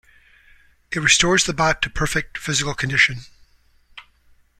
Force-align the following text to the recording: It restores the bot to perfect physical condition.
It 0.89 0.97
restores 0.97 1.43
the 1.43 1.53
bot 1.53 1.83
to 1.83 1.89
perfect 1.91 2.39
physical 2.39 2.73
condition. 2.73 3.17